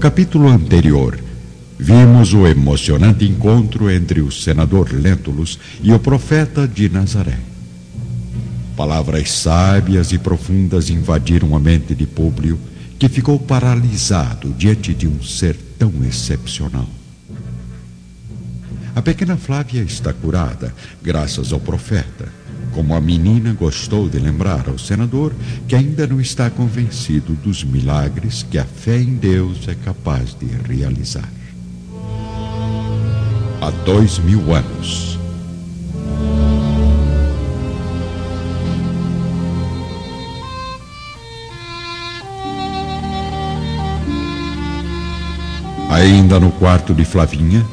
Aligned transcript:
Capítulo 0.00 0.48
anterior, 0.48 1.20
vimos 1.78 2.32
o 2.32 2.46
emocionante 2.46 3.26
encontro 3.26 3.90
entre 3.90 4.22
o 4.22 4.32
senador 4.32 4.90
Lentulus 4.94 5.58
e 5.82 5.92
o 5.92 5.98
profeta 5.98 6.66
de 6.66 6.88
Nazaré. 6.88 7.38
Palavras 8.74 9.30
sábias 9.30 10.10
e 10.10 10.18
profundas 10.18 10.88
invadiram 10.88 11.54
a 11.54 11.60
mente 11.60 11.94
de 11.94 12.06
Públio, 12.06 12.58
que 12.98 13.10
ficou 13.10 13.38
paralisado 13.38 14.54
diante 14.56 14.94
de 14.94 15.06
um 15.06 15.22
ser 15.22 15.54
tão 15.78 15.92
excepcional. 16.02 16.88
A 18.96 19.02
pequena 19.02 19.36
Flávia 19.36 19.82
está 19.82 20.14
curada, 20.14 20.74
graças 21.02 21.52
ao 21.52 21.60
profeta. 21.60 22.39
Como 22.72 22.94
a 22.94 23.00
menina 23.00 23.52
gostou 23.52 24.08
de 24.08 24.18
lembrar 24.18 24.68
ao 24.68 24.78
senador 24.78 25.32
que 25.66 25.74
ainda 25.74 26.06
não 26.06 26.20
está 26.20 26.48
convencido 26.48 27.34
dos 27.34 27.64
milagres 27.64 28.46
que 28.48 28.58
a 28.58 28.64
fé 28.64 29.00
em 29.00 29.14
Deus 29.16 29.66
é 29.68 29.74
capaz 29.74 30.34
de 30.34 30.46
realizar. 30.46 31.28
Há 33.60 33.70
dois 33.84 34.18
mil 34.18 34.54
anos. 34.54 35.18
Ainda 45.90 46.38
no 46.38 46.52
quarto 46.52 46.94
de 46.94 47.04
Flavinha, 47.04 47.66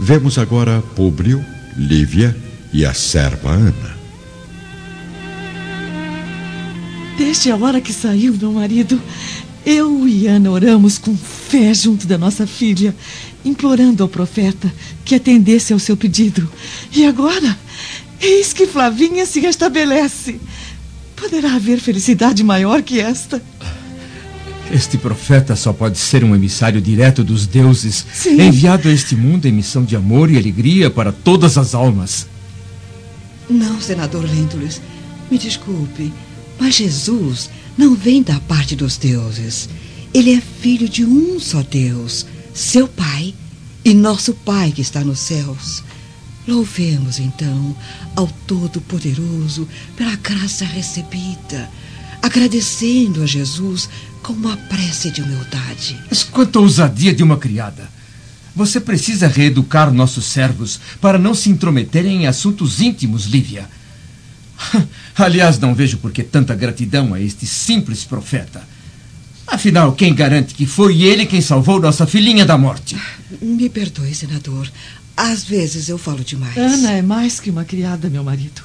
Vemos 0.00 0.38
agora 0.38 0.80
Públio, 0.94 1.44
Lívia 1.76 2.34
e 2.72 2.86
a 2.86 2.94
serva 2.94 3.50
Ana. 3.50 3.97
Desde 7.18 7.50
a 7.50 7.56
hora 7.56 7.80
que 7.80 7.92
saiu 7.92 8.32
meu 8.32 8.52
marido, 8.52 9.02
eu 9.66 10.06
e 10.06 10.28
Ana 10.28 10.52
oramos 10.52 10.98
com 10.98 11.16
fé 11.16 11.74
junto 11.74 12.06
da 12.06 12.16
nossa 12.16 12.46
filha, 12.46 12.94
implorando 13.44 14.04
ao 14.04 14.08
profeta 14.08 14.72
que 15.04 15.16
atendesse 15.16 15.72
ao 15.72 15.80
seu 15.80 15.96
pedido. 15.96 16.48
E 16.92 17.04
agora, 17.04 17.58
eis 18.20 18.52
que 18.52 18.68
Flavinha 18.68 19.26
se 19.26 19.40
restabelece. 19.40 20.40
Poderá 21.16 21.56
haver 21.56 21.80
felicidade 21.80 22.44
maior 22.44 22.82
que 22.82 23.00
esta? 23.00 23.42
Este 24.72 24.96
profeta 24.96 25.56
só 25.56 25.72
pode 25.72 25.98
ser 25.98 26.22
um 26.22 26.36
emissário 26.36 26.80
direto 26.80 27.24
dos 27.24 27.48
deuses, 27.48 28.06
Sim. 28.14 28.40
enviado 28.40 28.88
a 28.88 28.92
este 28.92 29.16
mundo 29.16 29.46
em 29.46 29.52
missão 29.52 29.82
de 29.84 29.96
amor 29.96 30.30
e 30.30 30.38
alegria 30.38 30.88
para 30.88 31.10
todas 31.10 31.58
as 31.58 31.74
almas. 31.74 32.28
Não, 33.50 33.80
senador 33.80 34.24
Lentulus, 34.24 34.80
me 35.28 35.36
desculpe, 35.36 36.12
mas 36.58 36.74
Jesus 36.74 37.50
não 37.76 37.94
vem 37.94 38.22
da 38.22 38.40
parte 38.40 38.74
dos 38.74 38.96
deuses. 38.96 39.68
Ele 40.12 40.34
é 40.34 40.40
filho 40.40 40.88
de 40.88 41.04
um 41.04 41.38
só 41.38 41.62
Deus, 41.62 42.26
seu 42.54 42.88
Pai 42.88 43.34
e 43.84 43.94
nosso 43.94 44.34
Pai 44.34 44.72
que 44.72 44.80
está 44.80 45.04
nos 45.04 45.18
céus. 45.18 45.82
Louvemos 46.46 47.18
então 47.18 47.76
ao 48.16 48.26
Todo-Poderoso 48.46 49.68
pela 49.96 50.16
graça 50.16 50.64
recebida, 50.64 51.70
agradecendo 52.22 53.22
a 53.22 53.26
Jesus 53.26 53.88
com 54.22 54.32
uma 54.32 54.56
prece 54.56 55.10
de 55.10 55.22
humildade. 55.22 55.96
Mas 56.08 56.22
quanta 56.22 56.58
ousadia 56.58 57.14
de 57.14 57.22
uma 57.22 57.36
criada! 57.36 57.88
Você 58.56 58.80
precisa 58.80 59.28
reeducar 59.28 59.92
nossos 59.92 60.24
servos 60.24 60.80
para 61.00 61.18
não 61.18 61.32
se 61.32 61.48
intrometerem 61.48 62.22
em 62.22 62.26
assuntos 62.26 62.80
íntimos, 62.80 63.26
Lívia. 63.26 63.68
Aliás, 65.16 65.58
não 65.58 65.74
vejo 65.74 65.98
por 65.98 66.12
que 66.12 66.22
tanta 66.22 66.54
gratidão 66.54 67.14
a 67.14 67.20
este 67.20 67.46
simples 67.46 68.04
profeta. 68.04 68.62
Afinal, 69.46 69.92
quem 69.92 70.14
garante 70.14 70.54
que 70.54 70.66
foi 70.66 71.02
ele 71.02 71.24
quem 71.24 71.40
salvou 71.40 71.80
nossa 71.80 72.06
filhinha 72.06 72.44
da 72.44 72.58
morte? 72.58 72.96
Me 73.40 73.68
perdoe, 73.70 74.14
senador. 74.14 74.70
Às 75.16 75.42
vezes 75.42 75.88
eu 75.88 75.96
falo 75.98 76.22
demais. 76.22 76.56
Ana 76.56 76.92
é 76.92 77.02
mais 77.02 77.40
que 77.40 77.50
uma 77.50 77.64
criada, 77.64 78.10
meu 78.10 78.22
marido. 78.22 78.62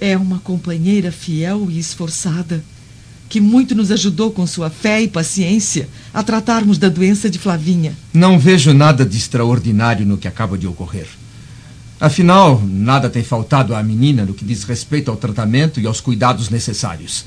É 0.00 0.16
uma 0.16 0.38
companheira 0.38 1.10
fiel 1.10 1.68
e 1.70 1.78
esforçada 1.78 2.62
que 3.28 3.40
muito 3.40 3.74
nos 3.74 3.90
ajudou 3.90 4.30
com 4.30 4.46
sua 4.46 4.70
fé 4.70 5.02
e 5.02 5.08
paciência 5.08 5.88
a 6.12 6.22
tratarmos 6.22 6.78
da 6.78 6.88
doença 6.88 7.28
de 7.30 7.38
Flavinha. 7.38 7.96
Não 8.12 8.38
vejo 8.38 8.72
nada 8.72 9.04
de 9.04 9.16
extraordinário 9.16 10.06
no 10.06 10.18
que 10.18 10.28
acaba 10.28 10.56
de 10.58 10.66
ocorrer. 10.66 11.08
Afinal, 12.04 12.62
nada 12.62 13.08
tem 13.08 13.24
faltado 13.24 13.74
à 13.74 13.82
menina 13.82 14.26
no 14.26 14.34
que 14.34 14.44
diz 14.44 14.62
respeito 14.62 15.10
ao 15.10 15.16
tratamento 15.16 15.80
e 15.80 15.86
aos 15.86 16.02
cuidados 16.02 16.50
necessários. 16.50 17.24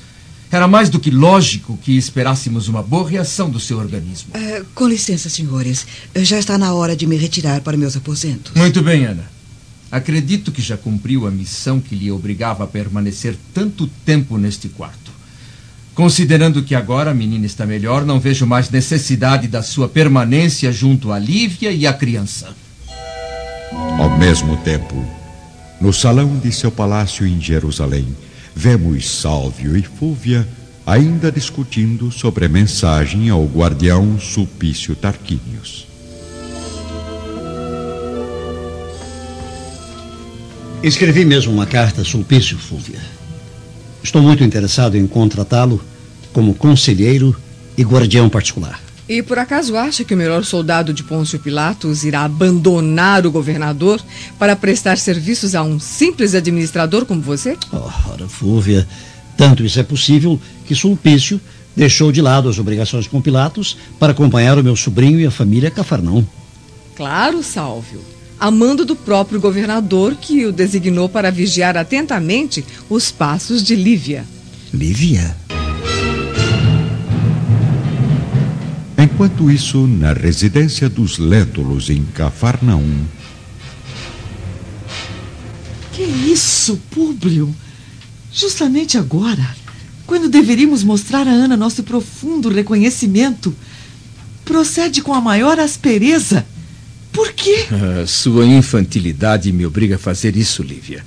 Era 0.52 0.68
mais 0.68 0.88
do 0.88 1.00
que 1.00 1.10
lógico 1.10 1.76
que 1.82 1.96
esperássemos 1.98 2.68
uma 2.68 2.80
boa 2.80 3.10
reação 3.10 3.50
do 3.50 3.58
seu 3.58 3.76
organismo. 3.76 4.30
Uh, 4.36 4.64
com 4.76 4.86
licença, 4.86 5.28
senhores. 5.28 5.84
Já 6.14 6.38
está 6.38 6.56
na 6.56 6.72
hora 6.74 6.94
de 6.94 7.08
me 7.08 7.16
retirar 7.16 7.60
para 7.60 7.76
meus 7.76 7.96
aposentos. 7.96 8.52
Muito 8.54 8.80
bem, 8.80 9.04
Ana. 9.04 9.28
Acredito 9.90 10.52
que 10.52 10.62
já 10.62 10.76
cumpriu 10.76 11.26
a 11.26 11.30
missão 11.32 11.80
que 11.80 11.96
lhe 11.96 12.12
obrigava 12.12 12.62
a 12.62 12.68
permanecer 12.68 13.36
tanto 13.52 13.88
tempo 14.06 14.38
neste 14.38 14.68
quarto. 14.68 15.10
Considerando 15.92 16.62
que 16.62 16.76
agora 16.76 17.10
a 17.10 17.14
menina 17.14 17.46
está 17.46 17.66
melhor, 17.66 18.06
não 18.06 18.20
vejo 18.20 18.46
mais 18.46 18.70
necessidade 18.70 19.48
da 19.48 19.60
sua 19.60 19.88
permanência 19.88 20.70
junto 20.70 21.10
a 21.10 21.18
Lívia 21.18 21.72
e 21.72 21.84
a 21.84 21.92
criança. 21.92 22.54
Ao 23.72 24.16
mesmo 24.18 24.56
tempo, 24.58 25.04
no 25.80 25.92
salão 25.92 26.38
de 26.38 26.52
seu 26.52 26.70
palácio 26.70 27.26
em 27.26 27.40
Jerusalém, 27.40 28.16
vemos 28.54 29.08
Sálvio 29.08 29.76
e 29.76 29.82
Fúvia 29.82 30.46
ainda 30.86 31.30
discutindo 31.30 32.10
sobre 32.10 32.46
a 32.46 32.48
mensagem 32.48 33.28
ao 33.28 33.44
guardião 33.44 34.18
Sulpício 34.18 34.96
Tarquínios. 34.96 35.86
Escrevi 40.82 41.24
mesmo 41.24 41.52
uma 41.52 41.66
carta 41.66 42.00
a 42.00 42.04
Sulpício, 42.04 42.56
Fúvia. 42.56 43.00
Estou 44.02 44.22
muito 44.22 44.42
interessado 44.42 44.96
em 44.96 45.06
contratá-lo 45.06 45.84
como 46.32 46.54
conselheiro 46.54 47.36
e 47.76 47.82
guardião 47.82 48.28
particular. 48.28 48.87
E 49.08 49.22
por 49.22 49.38
acaso 49.38 49.76
acha 49.76 50.04
que 50.04 50.12
o 50.12 50.16
melhor 50.16 50.44
soldado 50.44 50.92
de 50.92 51.02
Pôncio 51.02 51.38
Pilatos 51.38 52.04
irá 52.04 52.24
abandonar 52.24 53.26
o 53.26 53.30
governador 53.30 54.00
para 54.38 54.54
prestar 54.54 54.98
serviços 54.98 55.54
a 55.54 55.62
um 55.62 55.80
simples 55.80 56.34
administrador 56.34 57.06
como 57.06 57.22
você? 57.22 57.56
Ora, 57.72 58.28
Fúvia, 58.28 58.86
tanto 59.36 59.64
isso 59.64 59.80
é 59.80 59.82
possível 59.82 60.38
que 60.66 60.74
Sulpício 60.74 61.40
deixou 61.74 62.12
de 62.12 62.20
lado 62.20 62.50
as 62.50 62.58
obrigações 62.58 63.06
com 63.06 63.22
Pilatos 63.22 63.78
para 63.98 64.12
acompanhar 64.12 64.58
o 64.58 64.64
meu 64.64 64.76
sobrinho 64.76 65.18
e 65.18 65.24
a 65.24 65.30
família 65.30 65.70
Cafarnão. 65.70 66.26
Claro, 66.94 67.42
Sálvio. 67.42 68.00
A 68.38 68.50
mando 68.50 68.84
do 68.84 68.94
próprio 68.94 69.40
governador 69.40 70.16
que 70.16 70.44
o 70.44 70.52
designou 70.52 71.08
para 71.08 71.30
vigiar 71.30 71.76
atentamente 71.76 72.64
os 72.90 73.10
passos 73.10 73.62
de 73.62 73.74
Lívia. 73.74 74.24
Lívia? 74.72 75.34
Enquanto 79.00 79.48
isso, 79.48 79.86
na 79.86 80.12
residência 80.12 80.88
dos 80.88 81.18
Létulos 81.18 81.88
em 81.88 82.04
Cafarnaum. 82.04 83.04
Que 85.92 86.02
isso, 86.02 86.76
Públio? 86.90 87.54
Justamente 88.32 88.98
agora, 88.98 89.54
quando 90.04 90.28
deveríamos 90.28 90.82
mostrar 90.82 91.28
a 91.28 91.30
Ana 91.30 91.56
nosso 91.56 91.84
profundo 91.84 92.48
reconhecimento, 92.48 93.54
procede 94.44 95.00
com 95.00 95.14
a 95.14 95.20
maior 95.20 95.60
aspereza. 95.60 96.44
Por 97.12 97.32
quê? 97.32 97.66
Ah, 97.72 98.04
sua 98.04 98.44
infantilidade 98.46 99.52
me 99.52 99.64
obriga 99.64 99.94
a 99.94 99.98
fazer 99.98 100.36
isso, 100.36 100.62
Lívia. 100.62 101.04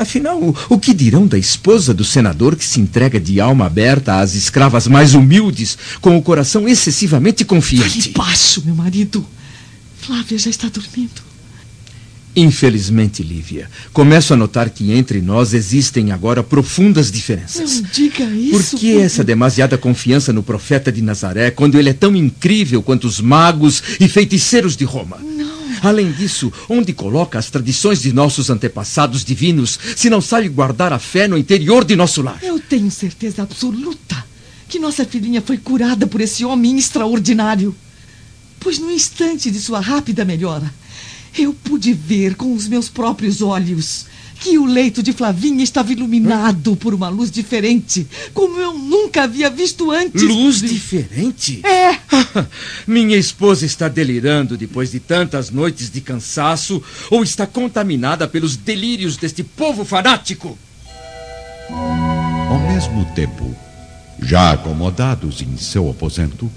Afinal, 0.00 0.56
o 0.70 0.78
que 0.78 0.94
dirão 0.94 1.26
da 1.26 1.36
esposa 1.36 1.92
do 1.92 2.06
senador 2.06 2.56
que 2.56 2.64
se 2.64 2.80
entrega 2.80 3.20
de 3.20 3.38
alma 3.38 3.66
aberta 3.66 4.18
às 4.18 4.34
escravas 4.34 4.88
mais 4.88 5.12
humildes, 5.12 5.76
com 6.00 6.16
o 6.16 6.22
coração 6.22 6.66
excessivamente 6.66 7.44
confiante? 7.44 8.00
Fale 8.00 8.14
baixo, 8.14 8.62
meu 8.64 8.74
marido. 8.74 9.26
Flávia 10.00 10.38
já 10.38 10.48
está 10.48 10.70
dormindo. 10.70 11.20
Infelizmente, 12.34 13.22
Lívia, 13.22 13.68
começo 13.92 14.32
a 14.32 14.36
notar 14.38 14.70
que 14.70 14.90
entre 14.90 15.20
nós 15.20 15.52
existem 15.52 16.12
agora 16.12 16.42
profundas 16.42 17.12
diferenças. 17.12 17.82
Não 17.82 17.90
diga 17.92 18.24
isso. 18.24 18.52
Por 18.52 18.80
que 18.80 18.92
Públio. 18.92 19.00
essa 19.02 19.22
demasiada 19.22 19.76
confiança 19.76 20.32
no 20.32 20.42
profeta 20.42 20.90
de 20.90 21.02
Nazaré 21.02 21.50
quando 21.50 21.78
ele 21.78 21.90
é 21.90 21.92
tão 21.92 22.16
incrível 22.16 22.82
quanto 22.82 23.06
os 23.06 23.20
magos 23.20 23.82
e 24.00 24.08
feiticeiros 24.08 24.78
de 24.78 24.84
Roma? 24.84 25.18
Não. 25.18 25.49
Além 25.82 26.12
disso, 26.12 26.52
onde 26.68 26.92
coloca 26.92 27.38
as 27.38 27.50
tradições 27.50 28.02
de 28.02 28.12
nossos 28.12 28.50
antepassados 28.50 29.24
divinos 29.24 29.78
se 29.96 30.10
não 30.10 30.20
sabe 30.20 30.48
guardar 30.48 30.92
a 30.92 30.98
fé 30.98 31.26
no 31.26 31.38
interior 31.38 31.84
de 31.84 31.96
nosso 31.96 32.22
lar? 32.22 32.38
Eu 32.42 32.58
tenho 32.58 32.90
certeza 32.90 33.42
absoluta 33.42 34.24
que 34.68 34.78
nossa 34.78 35.04
filhinha 35.04 35.42
foi 35.42 35.58
curada 35.58 36.06
por 36.06 36.20
esse 36.20 36.44
homem 36.44 36.78
extraordinário. 36.78 37.74
Pois 38.60 38.78
no 38.78 38.90
instante 38.90 39.50
de 39.50 39.58
sua 39.58 39.80
rápida 39.80 40.24
melhora, 40.24 40.72
eu 41.36 41.52
pude 41.52 41.92
ver 41.92 42.34
com 42.36 42.54
os 42.54 42.68
meus 42.68 42.88
próprios 42.88 43.40
olhos 43.40 44.06
que 44.40 44.58
o 44.58 44.64
leito 44.64 45.02
de 45.02 45.12
Flavinha 45.12 45.62
estava 45.62 45.92
iluminado 45.92 46.74
por 46.74 46.94
uma 46.94 47.10
luz 47.10 47.30
diferente, 47.30 48.08
como 48.32 48.58
eu 48.58 48.72
nunca 48.72 49.24
havia 49.24 49.50
visto 49.50 49.90
antes. 49.90 50.22
Luz 50.22 50.60
diferente? 50.62 51.60
É. 51.64 51.98
Minha 52.88 53.18
esposa 53.18 53.66
está 53.66 53.86
delirando 53.86 54.56
depois 54.56 54.90
de 54.90 54.98
tantas 54.98 55.50
noites 55.50 55.90
de 55.90 56.00
cansaço 56.00 56.82
ou 57.10 57.22
está 57.22 57.46
contaminada 57.46 58.26
pelos 58.26 58.56
delírios 58.56 59.18
deste 59.18 59.44
povo 59.44 59.84
fanático? 59.84 60.58
Ao 61.68 62.58
mesmo 62.72 63.04
tempo, 63.14 63.54
já 64.22 64.52
acomodados 64.52 65.42
em 65.42 65.56
seu 65.58 65.90
aposento, 65.90 66.50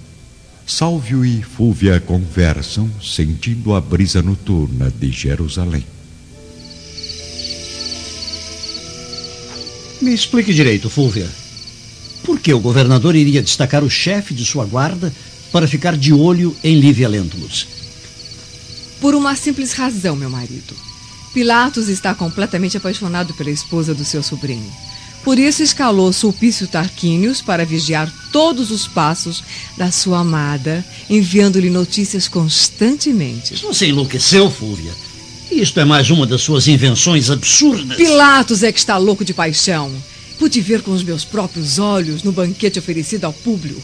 Sálvio 0.65 1.25
e 1.25 1.43
Fúvia 1.43 1.99
conversam 1.99 2.89
sentindo 3.01 3.75
a 3.75 3.81
brisa 3.81 4.21
noturna 4.21 4.89
de 4.89 5.11
Jerusalém. 5.11 5.92
Me 10.03 10.13
explique 10.13 10.53
direito, 10.53 10.89
Fúvia. 10.89 11.29
Por 12.25 12.37
que 12.37 12.53
o 12.53 12.59
governador 12.59 13.15
iria 13.15 13.41
destacar 13.41 13.85
o 13.85 13.89
chefe 13.89 14.33
de 14.33 14.43
sua 14.43 14.65
guarda 14.65 15.13
para 15.49 15.65
ficar 15.65 15.95
de 15.95 16.11
olho 16.11 16.53
em 16.61 16.77
Lívia 16.77 17.07
Lentulus? 17.07 17.65
Por 18.99 19.15
uma 19.15 19.33
simples 19.33 19.71
razão, 19.71 20.13
meu 20.13 20.29
marido. 20.29 20.75
Pilatos 21.33 21.87
está 21.87 22.13
completamente 22.13 22.75
apaixonado 22.75 23.33
pela 23.35 23.49
esposa 23.49 23.93
do 23.93 24.03
seu 24.03 24.21
sobrinho. 24.21 24.69
Por 25.23 25.39
isso 25.39 25.63
escalou 25.63 26.11
Sulpício 26.11 26.67
Tarquínios 26.67 27.41
para 27.41 27.65
vigiar 27.65 28.13
todos 28.29 28.71
os 28.71 28.85
passos 28.85 29.41
da 29.77 29.89
sua 29.89 30.19
amada, 30.19 30.83
enviando-lhe 31.09 31.69
notícias 31.69 32.27
constantemente. 32.27 33.55
Você 33.63 33.87
enlouqueceu, 33.87 34.51
Fúvia? 34.51 34.91
Isto 35.51 35.79
é 35.79 35.85
mais 35.85 36.09
uma 36.09 36.25
das 36.25 36.41
suas 36.41 36.67
invenções 36.67 37.29
absurdas. 37.29 37.97
Pilatos 37.97 38.63
é 38.63 38.71
que 38.71 38.79
está 38.79 38.97
louco 38.97 39.23
de 39.23 39.33
paixão. 39.33 39.91
Pude 40.39 40.59
ver 40.61 40.81
com 40.81 40.91
os 40.91 41.03
meus 41.03 41.23
próprios 41.23 41.79
olhos 41.79 42.23
no 42.23 42.31
banquete 42.31 42.79
oferecido 42.79 43.25
ao 43.25 43.33
Públio. 43.33 43.81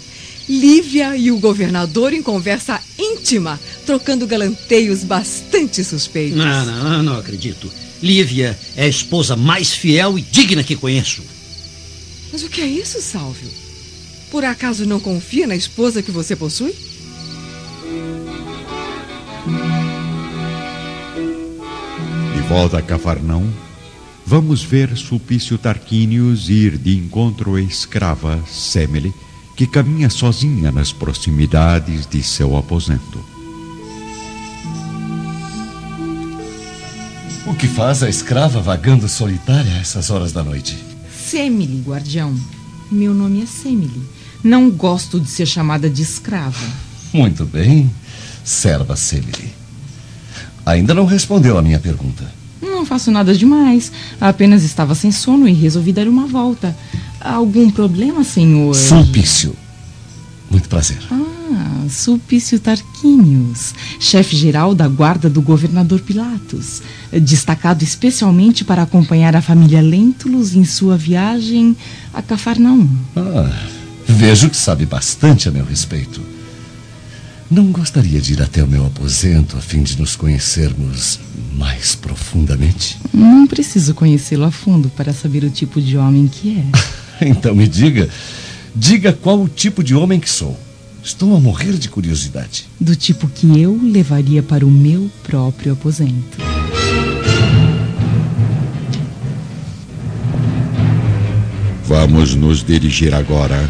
Lívia 0.47 1.15
e 1.15 1.31
o 1.31 1.37
governador 1.37 2.11
em 2.11 2.23
conversa 2.23 2.81
íntima, 2.97 3.59
trocando 3.85 4.25
galanteios 4.25 5.03
bastante 5.03 5.83
suspeitos. 5.83 6.37
Não, 6.37 6.65
não, 6.65 7.03
não 7.03 7.19
acredito. 7.19 7.71
Lívia 8.01 8.57
é 8.75 8.85
a 8.85 8.87
esposa 8.87 9.35
mais 9.35 9.71
fiel 9.71 10.17
e 10.17 10.21
digna 10.21 10.63
que 10.63 10.75
conheço. 10.75 11.21
Mas 12.31 12.43
o 12.43 12.49
que 12.49 12.61
é 12.61 12.65
isso, 12.65 12.99
Sálvio? 13.01 13.49
Por 14.31 14.43
acaso 14.43 14.85
não 14.85 14.99
confia 14.99 15.45
na 15.45 15.55
esposa 15.55 16.01
que 16.01 16.11
você 16.11 16.35
possui? 16.35 16.73
Volta 22.49 22.79
a 22.79 22.81
Cafarnão, 22.81 23.47
vamos 24.25 24.63
ver 24.63 24.97
Sulpício 24.97 25.55
Tarquínios 25.55 26.49
ir 26.49 26.79
de 26.79 26.97
encontro 26.97 27.53
à 27.53 27.61
escrava 27.61 28.43
Semele, 28.47 29.13
que 29.55 29.67
caminha 29.67 30.09
sozinha 30.09 30.71
nas 30.71 30.91
proximidades 30.91 32.07
de 32.07 32.23
seu 32.23 32.57
aposento. 32.57 33.23
O 37.45 37.53
que 37.53 37.67
faz 37.67 38.01
a 38.01 38.09
escrava 38.09 38.59
vagando 38.59 39.07
solitária 39.07 39.71
a 39.71 39.77
essas 39.77 40.09
horas 40.09 40.31
da 40.31 40.41
noite? 40.41 40.75
Semile, 41.23 41.83
guardião. 41.85 42.35
Meu 42.91 43.13
nome 43.13 43.43
é 43.43 43.45
Semile. 43.45 44.01
Não 44.43 44.71
gosto 44.71 45.19
de 45.19 45.29
ser 45.29 45.45
chamada 45.45 45.87
de 45.87 46.01
escrava. 46.01 46.65
Muito 47.13 47.45
bem, 47.45 47.91
serva 48.43 48.95
Semile. 48.95 49.53
Ainda 50.65 50.95
não 50.95 51.05
respondeu 51.05 51.55
a 51.55 51.61
minha 51.61 51.79
pergunta. 51.79 52.38
Não 52.61 52.85
faço 52.85 53.11
nada 53.11 53.33
demais. 53.33 53.91
Apenas 54.19 54.63
estava 54.63 54.95
sem 54.95 55.11
sono 55.11 55.47
e 55.47 55.53
resolvi 55.53 55.91
dar 55.93 56.07
uma 56.07 56.27
volta. 56.27 56.75
Algum 57.19 57.69
problema, 57.69 58.23
senhor? 58.23 58.75
Sulpício. 58.75 59.55
Muito 60.49 60.67
prazer. 60.67 60.97
Ah, 61.11 61.85
Sulpício 61.89 62.59
Tarquínios, 62.59 63.73
chefe-geral 63.99 64.73
da 64.73 64.87
guarda 64.87 65.29
do 65.29 65.41
governador 65.41 65.99
Pilatos, 66.01 66.81
destacado 67.11 67.83
especialmente 67.83 68.63
para 68.63 68.83
acompanhar 68.83 69.35
a 69.35 69.41
família 69.41 69.81
Lentulus 69.81 70.55
em 70.55 70.65
sua 70.65 70.97
viagem 70.97 71.75
a 72.13 72.21
Cafarnaum. 72.21 72.87
Ah, 73.15 73.51
vejo 74.07 74.49
que 74.49 74.57
sabe 74.57 74.85
bastante 74.85 75.47
a 75.47 75.51
meu 75.51 75.65
respeito. 75.65 76.21
Não 77.51 77.71
gostaria 77.71 78.21
de 78.21 78.33
ir 78.33 78.43
até 78.43 78.63
o 78.63 78.67
meu 78.67 78.85
aposento 78.85 79.57
a 79.57 79.59
fim 79.59 79.81
de 79.81 79.97
nos 79.97 80.15
conhecermos 80.15 81.19
mais 81.55 81.95
profundamente? 81.95 82.99
Não 83.11 83.47
preciso 83.47 83.95
conhecê-lo 83.95 84.45
a 84.45 84.51
fundo 84.51 84.87
para 84.89 85.11
saber 85.13 85.43
o 85.43 85.49
tipo 85.49 85.81
de 85.81 85.97
homem 85.97 86.27
que 86.27 86.59
é. 86.59 87.25
então 87.25 87.55
me 87.55 87.67
diga, 87.67 88.07
diga 88.75 89.11
qual 89.13 89.41
o 89.41 89.49
tipo 89.49 89.83
de 89.83 89.95
homem 89.95 90.19
que 90.19 90.29
sou. 90.29 90.55
Estou 91.03 91.35
a 91.35 91.39
morrer 91.39 91.73
de 91.73 91.89
curiosidade. 91.89 92.67
Do 92.79 92.95
tipo 92.95 93.27
que 93.27 93.59
eu 93.59 93.79
levaria 93.81 94.43
para 94.43 94.63
o 94.63 94.69
meu 94.69 95.09
próprio 95.23 95.73
aposento. 95.73 96.37
Vamos 101.83 102.35
nos 102.35 102.63
dirigir 102.63 103.15
agora 103.15 103.67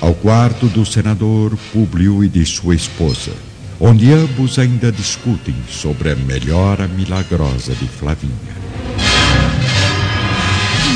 ao 0.00 0.14
quarto 0.14 0.66
do 0.66 0.86
senador 0.86 1.56
Públio 1.72 2.22
e 2.22 2.28
de 2.28 2.44
sua 2.46 2.74
esposa, 2.74 3.32
onde 3.80 4.12
ambos 4.12 4.58
ainda 4.58 4.92
discutem 4.92 5.54
sobre 5.68 6.10
a 6.10 6.16
melhora 6.16 6.86
milagrosa 6.86 7.74
de 7.74 7.86
Flavinha. 7.88 8.58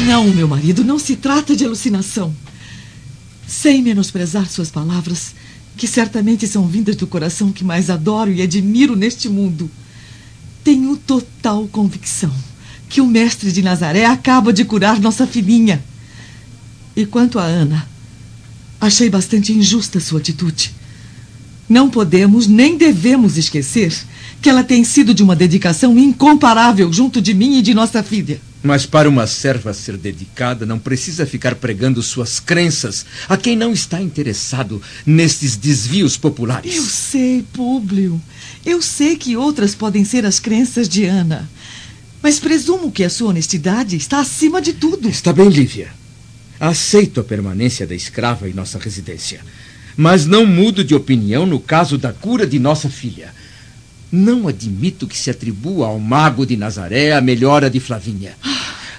Não, 0.07 0.27
meu 0.29 0.49
marido, 0.49 0.85
não 0.85 0.99
se 0.99 1.17
trata 1.17 1.55
de 1.55 1.65
alucinação. 1.65 2.35
Sem 3.47 3.83
menosprezar 3.83 4.49
suas 4.49 4.71
palavras, 4.71 5.35
que 5.77 5.87
certamente 5.87 6.47
são 6.47 6.67
vindas 6.67 6.97
do 6.97 7.07
coração 7.07 7.53
que 7.53 7.65
mais 7.65 7.91
adoro 7.91 8.33
e 8.33 8.43
admiro 8.43 8.97
neste 8.97 9.29
mundo, 9.29 9.71
tenho 10.65 10.97
total 10.97 11.67
convicção 11.69 12.33
que 12.89 13.01
o 13.01 13.07
mestre 13.07 13.51
de 13.51 13.63
Nazaré 13.63 14.05
acaba 14.05 14.53
de 14.53 14.65
curar 14.65 15.01
nossa 15.01 15.27
filhinha. 15.27 15.83
E 16.95 17.07
quanto 17.07 17.39
a 17.39 17.45
Ana, 17.45 17.89
achei 18.83 19.09
bastante 19.09 19.53
injusta 19.53 20.01
sua 20.01 20.19
atitude. 20.19 20.75
Não 21.69 21.89
podemos 21.89 22.49
nem 22.49 22.77
devemos 22.77 23.39
esquecer 23.39 23.95
que 24.43 24.51
ela 24.51 24.65
tem 24.65 24.83
sido 24.83 25.15
de 25.15 25.23
uma 25.23 25.37
dedicação 25.37 25.97
incomparável 25.97 26.93
junto 26.93 27.23
de 27.23 27.33
mim 27.33 27.59
e 27.59 27.63
de 27.63 27.73
nossa 27.73 28.03
filha. 28.03 28.41
Mas 28.61 28.85
para 28.85 29.09
uma 29.09 29.27
serva 29.27 29.73
ser 29.73 29.97
dedicada, 29.97 30.67
não 30.67 30.79
precisa 30.79 31.25
ficar 31.25 31.55
pregando 31.55 32.03
suas 32.03 32.41
crenças 32.41 33.07
a 33.29 33.37
quem 33.37 33.57
não 33.57 33.73
está 33.73 34.03
interessado 34.03 34.83
nestes 35.07 35.57
desvios 35.57 36.17
populares. 36.17 36.77
Eu 36.77 36.83
sei, 36.83 37.45
Públio. 37.53 38.21
Eu 38.67 38.83
sei 38.83 39.17
que 39.17 39.37
outras 39.37 39.75
podem 39.75 40.05
ser 40.05 40.27
as 40.27 40.41
crenças 40.41 40.89
de 40.89 41.05
Ana. 41.05 41.49
Mas 42.21 42.39
presumo 42.39 42.91
que 42.91 43.05
a 43.05 43.11
sua 43.11 43.31
honestidade 43.31 43.97
está 43.97 44.21
acima 44.21 44.61
de 44.61 44.73
tudo. 44.73 45.09
Está 45.09 45.33
bem, 45.33 45.49
Lívia. 45.49 46.02
Aceito 46.63 47.21
a 47.21 47.25
permanência 47.25 47.85
da 47.85 47.93
escrava 47.93 48.49
em 48.49 48.53
nossa 48.53 48.79
residência. 48.79 49.41
Mas 49.97 50.27
não 50.27 50.47
mudo 50.47 50.85
de 50.85 50.95
opinião 50.95 51.45
no 51.45 51.59
caso 51.59 51.99
da 51.99 52.13
cura 52.13 52.47
de 52.47 52.57
nossa 52.61 52.89
filha. 52.89 53.35
Não 54.13 54.47
admito 54.47 55.09
que 55.09 55.19
se 55.19 55.29
atribua 55.29 55.89
ao 55.89 55.99
mago 55.99 56.47
de 56.47 56.57
Nazaré 56.57 57.15
a 57.15 57.21
melhora 57.21 57.69
de 57.69 57.81
Flavinha. 57.81 58.37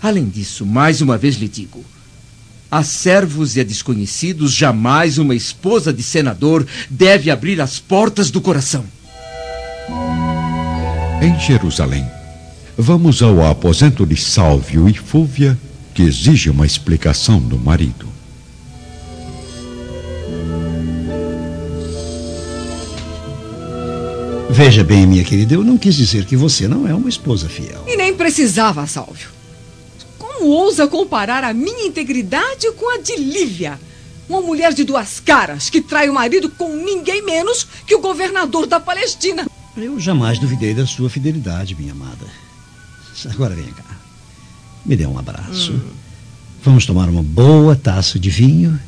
Além 0.01 0.27
disso, 0.27 0.65
mais 0.65 0.99
uma 0.99 1.17
vez 1.17 1.37
lhe 1.37 1.47
digo: 1.47 1.85
a 2.69 2.83
servos 2.83 3.55
e 3.55 3.61
a 3.61 3.63
desconhecidos, 3.63 4.51
jamais 4.51 5.17
uma 5.17 5.33
esposa 5.33 5.93
de 5.93 6.03
senador 6.03 6.67
deve 6.89 7.31
abrir 7.31 7.61
as 7.61 7.79
portas 7.79 8.29
do 8.29 8.41
coração. 8.41 8.83
Em 11.21 11.39
Jerusalém, 11.39 12.05
vamos 12.77 13.21
ao 13.21 13.49
aposento 13.49 14.05
de 14.05 14.17
Sálvio 14.17 14.89
e 14.89 14.93
Fúvia, 14.93 15.57
que 15.93 16.01
exige 16.01 16.49
uma 16.49 16.65
explicação 16.65 17.39
do 17.39 17.57
marido. 17.57 18.07
Veja 24.49 24.83
bem, 24.83 25.07
minha 25.07 25.23
querida, 25.23 25.55
eu 25.55 25.63
não 25.63 25.77
quis 25.77 25.95
dizer 25.95 26.25
que 26.25 26.35
você 26.35 26.67
não 26.67 26.87
é 26.87 26.93
uma 26.93 27.09
esposa 27.09 27.49
fiel. 27.49 27.83
E 27.87 27.95
nem 27.95 28.13
precisava, 28.13 28.85
Sálvio. 28.85 29.29
Como 30.19 30.47
ousa 30.47 30.87
comparar 30.87 31.43
a 31.43 31.53
minha 31.53 31.87
integridade 31.87 32.71
com 32.73 32.93
a 32.93 32.99
de 32.99 33.15
Lívia? 33.15 33.79
Uma 34.29 34.41
mulher 34.41 34.73
de 34.73 34.83
duas 34.83 35.19
caras 35.19 35.69
que 35.69 35.81
trai 35.81 36.07
o 36.07 36.13
marido 36.13 36.49
com 36.51 36.75
ninguém 36.75 37.23
menos 37.23 37.67
que 37.85 37.95
o 37.95 37.99
governador 37.99 38.67
da 38.67 38.79
Palestina. 38.79 39.47
Eu 39.75 39.99
jamais 39.99 40.37
duvidei 40.37 40.73
da 40.73 40.85
sua 40.85 41.09
fidelidade, 41.09 41.75
minha 41.75 41.93
amada. 41.93 42.25
Agora 43.31 43.55
venha 43.55 43.71
cá. 43.71 44.02
Me 44.85 44.95
dê 44.95 45.05
um 45.05 45.17
abraço. 45.17 45.73
Vamos 46.63 46.85
tomar 46.85 47.09
uma 47.09 47.23
boa 47.23 47.75
taça 47.75 48.17
de 48.19 48.29
vinho 48.29 48.79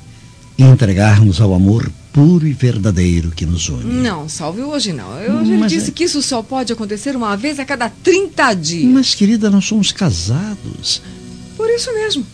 e 0.58 0.64
entregarmos 0.64 1.42
ao 1.42 1.54
amor 1.54 1.92
puro 2.14 2.48
e 2.48 2.54
verdadeiro 2.54 3.32
que 3.32 3.46
nos 3.46 3.68
une. 3.68 3.84
Não, 4.02 4.30
salve 4.30 4.62
hoje 4.62 4.94
não. 4.94 5.20
Eu 5.20 5.46
já 5.46 5.58
Mas 5.58 5.72
disse 5.72 5.90
é- 5.90 5.94
que 5.94 6.06
isso 6.06 6.22
só 6.22 6.42
pode 6.42 6.72
acontecer 6.72 7.16
uma 7.16 7.36
vez 7.36 7.60
a 7.60 7.66
cada 7.66 7.90
30 7.90 8.54
dias. 8.54 8.90
Mas, 8.92 9.14
querida, 9.14 9.50
nós 9.50 9.66
somos 9.66 9.92
casados. 9.92 11.02
Por 11.58 11.70
isso 11.70 11.94
mesmo. 11.94 12.26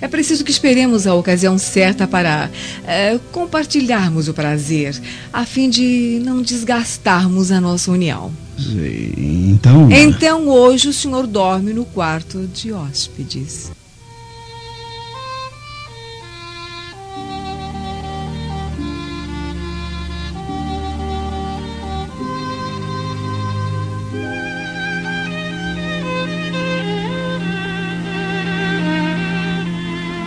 É 0.00 0.08
preciso 0.08 0.44
que 0.44 0.50
esperemos 0.50 1.06
a 1.06 1.14
ocasião 1.14 1.56
certa 1.58 2.06
para 2.06 2.50
eh, 2.86 3.18
compartilharmos 3.32 4.28
o 4.28 4.34
prazer, 4.34 5.00
a 5.32 5.44
fim 5.46 5.70
de 5.70 6.20
não 6.22 6.42
desgastarmos 6.42 7.50
a 7.50 7.60
nossa 7.60 7.90
união. 7.90 8.30
Então. 8.58 9.90
Então 9.90 10.48
hoje 10.48 10.88
o 10.88 10.92
senhor 10.92 11.26
dorme 11.26 11.72
no 11.72 11.84
quarto 11.84 12.46
de 12.46 12.72
hóspedes. 12.72 13.70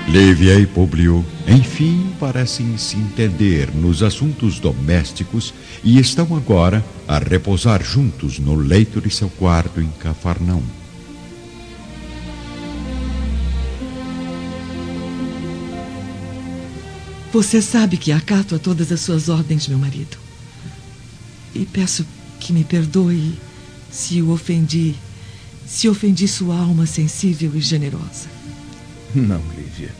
Lívia 0.07 0.55
e 0.59 0.65
Publio, 0.65 1.23
enfim, 1.51 2.13
parecem 2.19 2.77
se 2.77 2.95
entender 2.95 3.73
nos 3.73 4.03
assuntos 4.03 4.59
domésticos 4.59 5.53
e 5.83 5.99
estão 5.99 6.35
agora 6.35 6.85
a 7.07 7.17
repousar 7.17 7.83
juntos 7.83 8.37
no 8.37 8.55
leito 8.55 9.01
de 9.01 9.09
seu 9.09 9.29
quarto 9.29 9.81
em 9.81 9.89
Cafarnaum. 9.99 10.63
Você 17.31 17.61
sabe 17.61 17.97
que 17.97 18.11
acato 18.11 18.55
a 18.55 18.59
todas 18.59 18.91
as 18.91 19.01
suas 19.01 19.29
ordens, 19.29 19.67
meu 19.67 19.77
marido. 19.77 20.17
E 21.53 21.65
peço 21.65 22.05
que 22.39 22.51
me 22.51 22.63
perdoe 22.63 23.37
se 23.91 24.21
o 24.21 24.31
ofendi, 24.31 24.95
se 25.65 25.87
ofendi 25.87 26.27
sua 26.27 26.57
alma 26.57 26.85
sensível 26.85 27.51
e 27.55 27.61
generosa. 27.61 28.27
Não, 29.13 29.41
Lívia. 29.55 29.93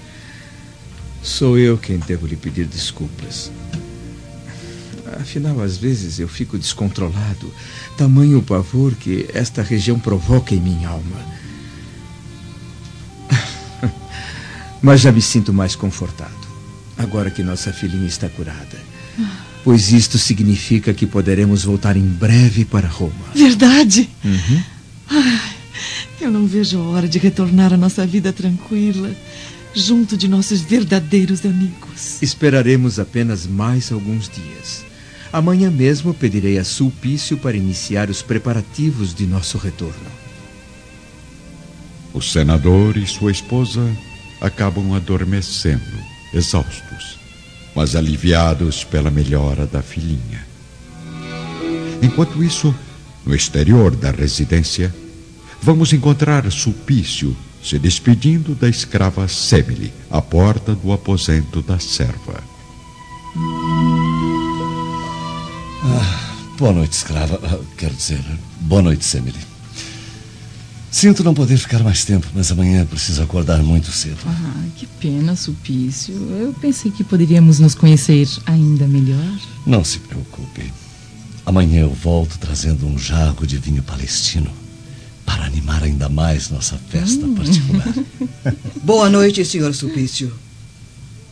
Sou 1.21 1.57
eu 1.57 1.77
quem 1.77 1.97
devo 1.97 2.25
lhe 2.25 2.35
pedir 2.35 2.65
desculpas. 2.65 3.51
Afinal, 5.19 5.61
às 5.61 5.77
vezes 5.77 6.19
eu 6.19 6.27
fico 6.27 6.57
descontrolado, 6.57 7.51
tamanho 7.97 8.39
o 8.39 8.43
pavor 8.43 8.93
que 8.95 9.27
esta 9.33 9.61
região 9.61 9.99
provoca 9.99 10.53
em 10.53 10.59
minha 10.59 10.89
alma. 10.89 11.25
Mas 14.81 15.01
já 15.01 15.11
me 15.11 15.21
sinto 15.21 15.51
mais 15.51 15.75
confortado, 15.75 16.47
agora 16.97 17.31
que 17.31 17.43
nossa 17.43 17.73
filhinha 17.73 18.07
está 18.07 18.29
curada. 18.29 18.89
Pois 19.63 19.91
isto 19.91 20.17
significa 20.17 20.93
que 20.93 21.05
poderemos 21.05 21.63
voltar 21.63 21.97
em 21.97 22.07
breve 22.07 22.63
para 22.63 22.87
Roma. 22.87 23.13
Verdade? 23.35 24.09
Ai, 25.09 25.51
eu 26.21 26.31
não 26.31 26.47
vejo 26.47 26.79
a 26.79 26.83
hora 26.83 27.07
de 27.07 27.19
retornar 27.19 27.73
à 27.73 27.77
nossa 27.77 28.05
vida 28.05 28.31
tranquila, 28.31 29.11
junto 29.79 30.17
de 30.17 30.27
nossos 30.27 30.61
verdadeiros 30.61 31.45
amigos. 31.45 32.21
Esperaremos 32.21 32.99
apenas 32.99 33.47
mais 33.47 33.91
alguns 33.91 34.29
dias. 34.29 34.85
Amanhã 35.31 35.71
mesmo 35.71 36.13
pedirei 36.13 36.57
a 36.57 36.63
Sulpício 36.63 37.37
para 37.37 37.55
iniciar 37.55 38.09
os 38.09 38.21
preparativos 38.21 39.13
de 39.13 39.25
nosso 39.25 39.57
retorno. 39.57 40.19
O 42.13 42.21
senador 42.21 42.97
e 42.97 43.05
sua 43.05 43.31
esposa 43.31 43.81
acabam 44.41 44.93
adormecendo, 44.93 45.83
exaustos, 46.33 47.19
mas 47.75 47.95
aliviados 47.95 48.83
pela 48.83 49.11
melhora 49.11 49.67
da 49.67 49.81
filhinha. 49.81 50.45
Enquanto 52.01 52.43
isso, 52.43 52.73
no 53.25 53.35
exterior 53.35 53.95
da 53.95 54.09
residência, 54.09 54.93
vamos 55.61 55.93
encontrar 55.93 56.51
Sulpício 56.51 57.35
se 57.63 57.77
despedindo 57.77 58.55
da 58.55 58.67
escrava 58.67 59.27
Semele 59.27 59.93
à 60.09 60.21
porta 60.21 60.73
do 60.73 60.91
aposento 60.91 61.61
da 61.61 61.79
serva. 61.79 62.41
Boa 66.57 66.73
noite, 66.73 66.93
escrava. 66.93 67.39
Ah, 67.43 67.59
Quero 67.77 67.95
dizer, 67.95 68.23
boa 68.61 68.81
noite, 68.81 69.05
Semele. 69.05 69.37
Sinto 70.91 71.23
não 71.23 71.33
poder 71.33 71.57
ficar 71.57 71.83
mais 71.83 72.03
tempo, 72.03 72.27
mas 72.33 72.51
amanhã 72.51 72.85
preciso 72.85 73.21
acordar 73.21 73.61
muito 73.61 73.91
cedo. 73.91 74.17
Ah, 74.25 74.63
que 74.75 74.87
pena, 74.87 75.35
Sulpício. 75.35 76.13
Eu 76.13 76.53
pensei 76.53 76.91
que 76.91 77.03
poderíamos 77.03 77.59
nos 77.59 77.75
conhecer 77.75 78.27
ainda 78.45 78.87
melhor. 78.87 79.39
Não 79.65 79.83
se 79.83 79.99
preocupe. 79.99 80.73
Amanhã 81.45 81.81
eu 81.81 81.93
volto 81.93 82.37
trazendo 82.39 82.87
um 82.87 82.97
jarro 82.97 83.45
de 83.45 83.57
vinho 83.57 83.83
palestino 83.83 84.51
animar 85.59 85.83
ainda 85.83 86.07
mais 86.07 86.49
nossa 86.49 86.77
festa 86.77 87.27
particular. 87.27 87.93
Boa 88.81 89.09
noite, 89.09 89.43
senhor 89.43 89.73
Sulpício. 89.75 90.31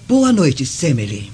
Boa 0.07 0.33
noite, 0.33 0.65
Semele. 0.65 1.31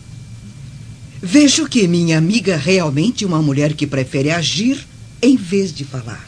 Vejo 1.22 1.68
que 1.68 1.88
minha 1.88 2.18
amiga 2.18 2.54
é 2.54 2.58
realmente 2.58 3.26
uma 3.26 3.42
mulher 3.42 3.74
que 3.74 3.88
prefere 3.88 4.30
agir 4.30 4.86
em 5.22 5.36
vez 5.36 5.74
de 5.74 5.84
falar. 5.84 6.28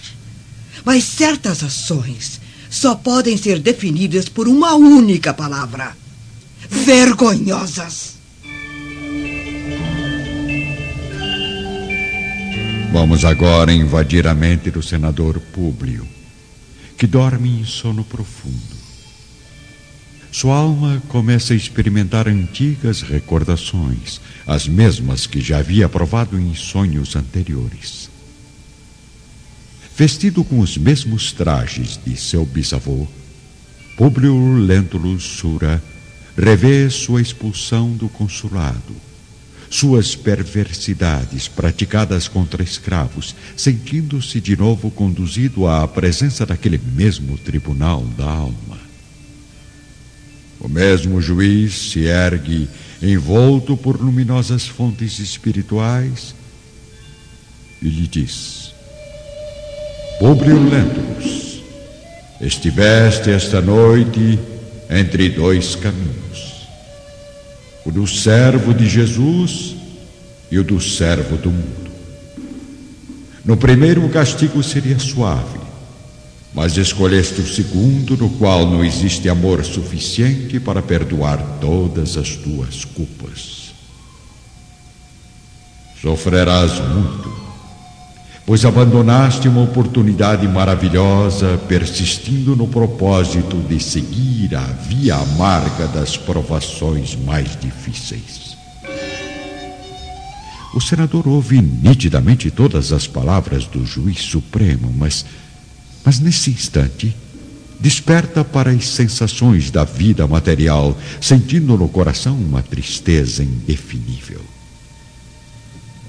Mas 0.84 1.03
certas 1.03 1.63
ações 1.63 2.41
só 2.69 2.95
podem 2.95 3.38
ser 3.38 3.60
definidas 3.60 4.27
por 4.27 4.48
uma 4.48 4.75
única 4.75 5.34
palavra: 5.34 5.95
vergonhosas. 6.69 8.15
Vamos 12.91 13.25
agora 13.25 13.74
invadir 13.74 14.25
a 14.25 14.34
mente 14.34 14.72
do 14.72 14.81
senador 14.81 15.39
Públio, 15.53 16.07
que 16.98 17.06
dorme 17.06 17.62
em 17.62 17.66
sono 17.66 18.04
profundo. 18.04 18.75
Sua 20.32 20.58
alma 20.58 21.02
começa 21.08 21.54
a 21.54 21.56
experimentar 21.56 22.28
antigas 22.28 23.02
recordações, 23.02 24.20
as 24.46 24.68
mesmas 24.68 25.25
que 25.25 25.40
já 25.40 25.60
havia 25.60 25.88
provado 25.88 26.38
em 26.40 26.54
sonhos 26.54 27.16
anteriores. 27.16 28.10
Vestido 29.98 30.44
com 30.44 30.60
os 30.60 30.78
mesmos 30.78 31.32
trajes 31.32 31.98
de 32.06 32.18
seu 32.18 32.46
bisavô, 32.46 33.08
Públio 33.96 34.58
Lentulus 34.58 35.24
Sura 35.24 35.82
revê 36.38 36.90
sua 36.90 37.22
expulsão 37.22 37.92
do 37.92 38.10
consulado, 38.10 38.94
suas 39.69 40.15
perversidades 40.15 41.48
praticadas 41.48 42.27
contra 42.27 42.63
escravos, 42.63 43.36
sentindo-se 43.55 44.39
de 44.39 44.55
novo 44.55 44.91
conduzido 44.91 45.67
à 45.67 45.88
presença 45.88 46.45
daquele 46.45 46.79
mesmo 46.95 47.38
tribunal 47.38 48.01
da 48.17 48.25
alma. 48.25 48.79
O 50.60 50.67
mesmo 50.67 51.22
juiz 51.22 51.91
se 51.91 52.05
ergue 52.05 52.67
envolto 53.01 53.75
por 53.77 54.01
luminosas 54.01 54.65
fontes 54.65 55.19
espirituais 55.19 56.34
e 57.81 57.89
lhe 57.89 58.07
diz: 58.07 58.74
Publio 60.19 60.57
Lentulus, 60.63 61.62
estiveste 62.41 63.29
esta 63.29 63.62
noite 63.62 64.39
entre 64.89 65.29
dois 65.29 65.75
caminhos, 65.75 66.25
o 67.86 67.92
do 67.92 68.08
servo 68.08 68.74
de 68.74 68.89
Jesus 68.89 69.75
e 70.50 70.58
o 70.58 70.63
do 70.63 70.82
servo 70.82 71.38
do 71.38 71.51
mundo. 71.51 71.92
No 73.44 73.56
primeiro, 73.56 74.04
o 74.04 74.10
castigo 74.10 74.63
seria 74.63 74.98
suave, 74.98 75.60
mas 76.51 76.77
escolheste 76.77 77.42
o 77.42 77.48
segundo, 77.48 78.18
no 78.18 78.30
qual 78.32 78.65
não 78.65 78.84
existe 78.84 79.30
amor 79.30 79.63
suficiente 79.63 80.60
para 80.60 80.82
perdoar 80.82 81.38
todas 81.62 82.18
as 82.18 82.30
tuas 82.30 82.84
culpas. 82.84 83.74
Sofrerás 86.01 86.72
muito, 86.80 87.45
pois 88.46 88.64
abandonaste 88.64 89.48
uma 89.48 89.62
oportunidade 89.62 90.48
maravilhosa, 90.48 91.58
persistindo 91.68 92.56
no 92.56 92.68
propósito 92.68 93.58
de 93.58 93.80
seguir 93.80 94.56
a 94.56 94.62
via 94.62 95.16
amarga 95.16 95.88
das 95.88 96.16
provações 96.16 97.16
mais 97.16 97.60
difíceis. 97.60 98.56
O 100.75 100.82
senador 100.82 101.28
ouve 101.28 101.62
nitidamente 101.62 102.52
todas 102.52 102.92
as 102.92 103.08
palavras 103.08 103.66
do 103.66 103.86
juiz 103.86 104.20
supremo, 104.20 104.94
mas, 104.96 105.25
mas 106.04 106.20
nesse 106.20 106.52
instante 106.52 107.16
desperta 107.80 108.44
para 108.44 108.72
as 108.72 108.88
sensações 108.88 109.72
da 109.72 109.84
vida 109.84 110.28
material, 110.28 110.98
sentindo 111.20 111.78
no 111.78 111.88
coração 111.90 112.36
uma 112.36 112.62
tristeza 112.62 113.44
indefinível. 113.44 114.42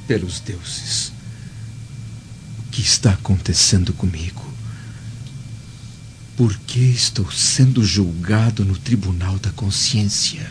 Pelos 0.06 0.40
deuses, 0.40 1.12
que 2.76 2.82
está 2.82 3.12
acontecendo 3.12 3.94
comigo? 3.94 4.44
Por 6.36 6.54
que 6.58 6.78
estou 6.78 7.32
sendo 7.32 7.82
julgado 7.82 8.66
no 8.66 8.76
tribunal 8.76 9.38
da 9.38 9.50
consciência? 9.52 10.46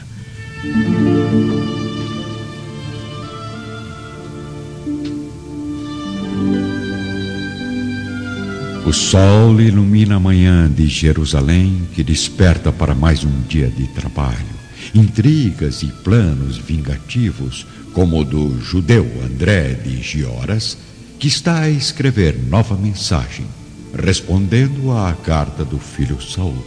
O 8.87 8.91
sol 8.91 9.61
ilumina 9.61 10.15
a 10.15 10.19
manhã 10.19 10.67
de 10.67 10.87
Jerusalém, 10.87 11.87
que 11.93 12.03
desperta 12.03 12.71
para 12.71 12.95
mais 12.95 13.23
um 13.23 13.41
dia 13.43 13.69
de 13.69 13.85
trabalho. 13.89 14.55
Intrigas 14.95 15.83
e 15.83 15.87
planos 16.03 16.57
vingativos, 16.57 17.67
como 17.93 18.19
o 18.19 18.25
do 18.25 18.59
judeu 18.63 19.05
André 19.23 19.75
de 19.75 20.01
Gioras, 20.01 20.75
que 21.19 21.27
está 21.27 21.61
a 21.61 21.69
escrever 21.69 22.37
nova 22.37 22.75
mensagem, 22.75 23.45
respondendo 23.93 24.91
à 24.91 25.13
carta 25.13 25.63
do 25.63 25.79
filho 25.79 26.21
Saul. 26.21 26.63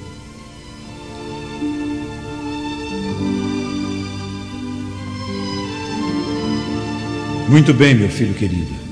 Muito 7.49 7.73
bem, 7.73 7.95
meu 7.95 8.09
filho 8.09 8.35
querido. 8.35 8.89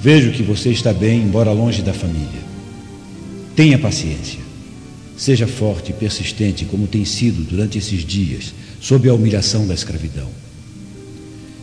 Vejo 0.00 0.30
que 0.32 0.42
você 0.42 0.70
está 0.70 0.92
bem, 0.92 1.22
embora 1.22 1.52
longe 1.52 1.82
da 1.82 1.92
família. 1.92 2.50
Tenha 3.54 3.78
paciência. 3.78 4.40
Seja 5.16 5.46
forte 5.46 5.90
e 5.90 5.94
persistente 5.94 6.64
como 6.64 6.86
tem 6.86 7.04
sido 7.04 7.42
durante 7.42 7.76
esses 7.76 8.04
dias, 8.04 8.54
sob 8.80 9.08
a 9.08 9.14
humilhação 9.14 9.66
da 9.66 9.74
escravidão. 9.74 10.28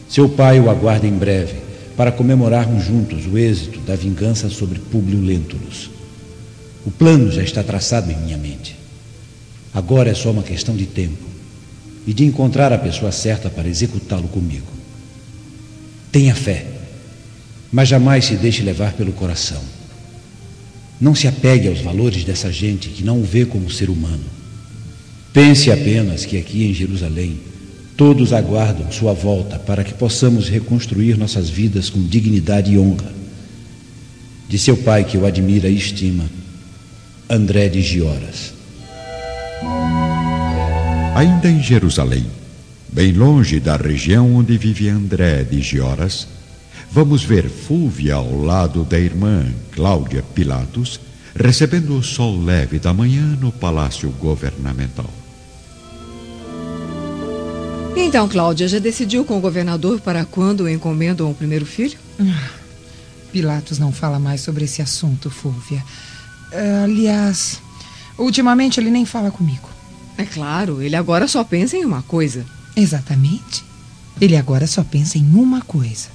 Seu 0.08 0.30
pai 0.30 0.60
o 0.60 0.70
aguarda 0.70 1.08
em 1.08 1.18
breve 1.18 1.67
para 1.98 2.12
comemorarmos 2.12 2.86
juntos 2.86 3.26
o 3.26 3.38
êxito 3.38 3.80
da 3.82 3.96
vingança 3.96 4.50
sobre 4.50 4.80
Públio 4.80 5.20
Lentulus. 5.20 5.90
O 6.86 6.92
plano 6.92 7.30
já 7.30 7.44
está 7.44 7.62
traçado 7.62 8.10
em 8.10 8.16
minha 8.16 8.38
mente. 8.38 8.78
Agora 9.74 10.10
é 10.10 10.14
só 10.14 10.32
uma 10.32 10.44
questão 10.44 10.76
de 10.78 10.86
tempo 10.86 11.26
e 12.06 12.14
de 12.14 12.24
encontrar 12.24 12.72
a 12.72 12.78
pessoa 12.78 13.12
certa 13.12 13.50
para 13.50 13.68
executá-lo 13.68 14.30
comigo. 14.30 14.72
Tenha 16.10 16.34
fé 16.34 16.78
mas 17.72 17.90
jamais 17.90 18.26
se 18.26 18.36
deixe 18.36 18.64
levar 18.64 18.94
pelo 18.94 19.12
coração. 19.12 19.62
Não 21.00 21.14
se 21.14 21.28
apegue 21.28 21.68
aos 21.68 21.82
valores 21.82 22.24
dessa 22.24 22.52
gente 22.52 22.90
que 22.90 23.04
não 23.04 23.20
o 23.20 23.24
vê 23.24 23.46
como 23.46 23.70
ser 23.70 23.90
humano. 23.90 24.24
Pense 25.32 25.72
apenas 25.72 26.26
que 26.26 26.38
aqui 26.38 26.64
em 26.66 26.74
Jerusalém 26.74 27.40
todos 27.98 28.32
aguardam 28.32 28.92
sua 28.92 29.12
volta 29.12 29.58
para 29.58 29.84
que 29.84 29.94
possamos 29.96 30.48
reconstruir 30.48 31.18
nossas 31.18 31.50
vidas 31.50 31.90
com 31.90 32.00
dignidade 32.00 32.72
e 32.72 32.78
honra. 32.78 33.12
De 34.48 34.60
seu 34.60 34.78
pai, 34.78 35.04
que 35.04 35.18
o 35.18 35.26
admira 35.26 35.68
e 35.68 35.76
estima, 35.76 36.26
André 37.28 37.68
de 37.68 37.82
Gioras. 37.82 38.54
Ainda 41.16 41.50
em 41.50 41.62
Jerusalém, 41.62 42.28
bem 42.88 43.12
longe 43.12 43.60
da 43.60 43.76
região 43.76 44.36
onde 44.36 44.56
vive 44.58 44.88
André 44.88 45.44
de 45.44 45.60
Gioras, 45.60 46.28
vamos 46.92 47.24
ver 47.24 47.50
Fúvia 47.50 48.16
ao 48.16 48.40
lado 48.40 48.84
da 48.84 49.00
irmã 49.00 49.48
Cláudia 49.72 50.24
Pilatos, 50.36 51.00
recebendo 51.36 51.98
o 51.98 52.04
sol 52.04 52.40
leve 52.40 52.78
da 52.78 52.94
manhã 52.94 53.36
no 53.42 53.52
palácio 53.52 54.10
governamental. 54.12 55.17
Então, 58.00 58.30
Cláudia, 58.30 58.68
já 58.68 58.80
decidiu 58.80 59.26
com 59.26 59.38
o 59.38 59.42
governador 59.42 60.00
para 60.00 60.24
quando 60.24 60.70
encomendam 60.70 61.32
o 61.32 61.36
primeiro 61.36 61.66
filho? 61.66 61.98
Pilatos 63.32 63.80
não 63.80 63.92
fala 63.92 64.20
mais 64.20 64.42
sobre 64.42 64.66
esse 64.66 64.82
assunto, 64.82 65.30
Fúvia. 65.30 65.84
Uh, 66.52 66.84
aliás, 66.84 67.60
ultimamente 68.18 68.80
ele 68.80 68.90
nem 68.90 69.06
fala 69.06 69.32
comigo. 69.32 69.68
É 70.18 70.24
claro, 70.24 70.82
ele 70.82 70.96
agora 70.96 71.28
só 71.28 71.44
pensa 71.44 71.76
em 71.76 71.84
uma 71.86 72.02
coisa. 72.02 72.46
Exatamente. 72.76 73.66
Ele 74.22 74.36
agora 74.36 74.68
só 74.68 74.84
pensa 74.84 75.18
em 75.18 75.36
uma 75.36 75.62
coisa. 75.62 76.10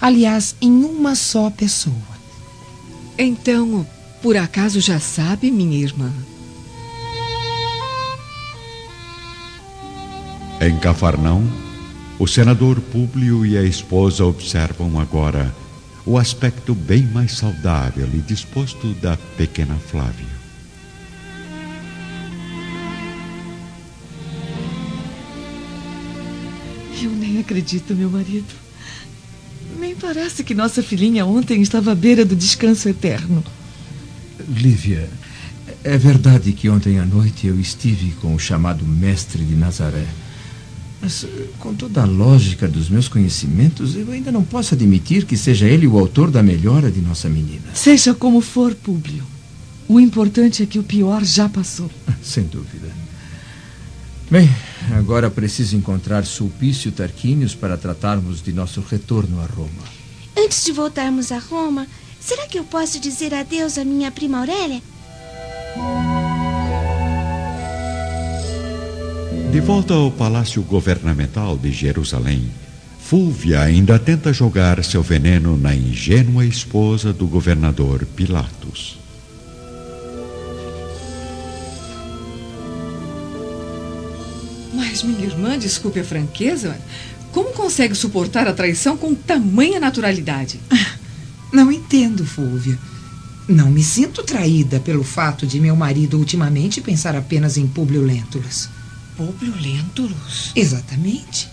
Aliás, 0.00 0.56
em 0.60 0.72
uma 0.84 1.14
só 1.14 1.50
pessoa. 1.50 1.94
Então, 3.18 3.86
por 4.22 4.36
acaso 4.36 4.80
já 4.80 4.98
sabe, 4.98 5.50
minha 5.50 5.78
irmã? 5.78 6.12
Em 10.66 10.76
Cafarnão, 10.80 11.48
o 12.18 12.26
senador 12.26 12.80
Públio 12.80 13.46
e 13.46 13.56
a 13.56 13.62
esposa 13.62 14.24
observam 14.24 14.98
agora 14.98 15.54
o 16.04 16.18
aspecto 16.18 16.74
bem 16.74 17.04
mais 17.04 17.34
saudável 17.34 18.08
e 18.12 18.18
disposto 18.18 18.92
da 18.94 19.16
pequena 19.36 19.76
Flávia. 19.76 20.26
Eu 27.00 27.12
nem 27.12 27.38
acredito, 27.38 27.94
meu 27.94 28.10
marido. 28.10 28.52
Nem 29.78 29.94
parece 29.94 30.42
que 30.42 30.52
nossa 30.52 30.82
filhinha 30.82 31.24
ontem 31.24 31.62
estava 31.62 31.92
à 31.92 31.94
beira 31.94 32.24
do 32.24 32.34
descanso 32.34 32.88
eterno. 32.88 33.44
Lívia, 34.48 35.08
é 35.84 35.96
verdade 35.96 36.50
que 36.50 36.68
ontem 36.68 36.98
à 36.98 37.06
noite 37.06 37.46
eu 37.46 37.60
estive 37.60 38.10
com 38.20 38.34
o 38.34 38.38
chamado 38.40 38.84
mestre 38.84 39.44
de 39.44 39.54
Nazaré. 39.54 40.25
Mas, 41.00 41.26
com 41.58 41.74
toda 41.74 42.02
a 42.02 42.06
lógica 42.06 42.66
dos 42.66 42.88
meus 42.88 43.06
conhecimentos, 43.06 43.94
eu 43.94 44.10
ainda 44.10 44.32
não 44.32 44.42
posso 44.42 44.74
admitir 44.74 45.24
que 45.24 45.36
seja 45.36 45.66
ele 45.66 45.86
o 45.86 45.98
autor 45.98 46.30
da 46.30 46.42
melhora 46.42 46.90
de 46.90 47.00
nossa 47.00 47.28
menina. 47.28 47.74
Seja 47.74 48.14
como 48.14 48.40
for, 48.40 48.74
Públio. 48.74 49.22
O 49.88 50.00
importante 50.00 50.62
é 50.62 50.66
que 50.66 50.78
o 50.78 50.82
pior 50.82 51.22
já 51.24 51.48
passou. 51.48 51.90
Sem 52.22 52.44
dúvida. 52.44 52.88
Bem, 54.28 54.50
agora 54.92 55.30
preciso 55.30 55.76
encontrar 55.76 56.24
Sulpício 56.26 56.90
Tarquínios 56.90 57.54
para 57.54 57.76
tratarmos 57.76 58.42
de 58.42 58.52
nosso 58.52 58.80
retorno 58.80 59.40
a 59.40 59.46
Roma. 59.46 59.70
Antes 60.36 60.64
de 60.64 60.72
voltarmos 60.72 61.30
a 61.30 61.38
Roma, 61.38 61.86
será 62.20 62.46
que 62.46 62.58
eu 62.58 62.64
posso 62.64 62.98
dizer 62.98 63.32
adeus 63.32 63.78
à 63.78 63.84
minha 63.84 64.10
prima 64.10 64.38
Aurélia? 64.38 64.82
De 69.50 69.60
volta 69.60 69.94
ao 69.94 70.10
palácio 70.10 70.60
governamental 70.62 71.56
de 71.56 71.72
Jerusalém, 71.72 72.50
Fúvia 72.98 73.60
ainda 73.60 73.98
tenta 73.98 74.32
jogar 74.32 74.82
seu 74.82 75.00
veneno 75.00 75.56
na 75.56 75.74
ingênua 75.74 76.44
esposa 76.44 77.12
do 77.12 77.26
governador 77.26 78.04
Pilatos. 78.04 78.98
Mas 84.74 85.04
minha 85.04 85.24
irmã, 85.24 85.56
desculpe 85.56 86.00
a 86.00 86.04
franqueza, 86.04 86.76
como 87.30 87.52
consegue 87.52 87.94
suportar 87.94 88.48
a 88.48 88.52
traição 88.52 88.96
com 88.96 89.14
tamanha 89.14 89.78
naturalidade? 89.78 90.58
Não 91.52 91.70
entendo, 91.70 92.26
Fúvia. 92.26 92.76
Não 93.48 93.70
me 93.70 93.84
sinto 93.84 94.24
traída 94.24 94.80
pelo 94.80 95.04
fato 95.04 95.46
de 95.46 95.60
meu 95.60 95.76
marido 95.76 96.18
ultimamente 96.18 96.80
pensar 96.80 97.14
apenas 97.14 97.56
em 97.56 97.66
Públio 97.68 98.02
Lentulus. 98.02 98.68
Públio 99.16 99.54
Lentulus? 99.60 100.52
Exatamente. 100.54 101.48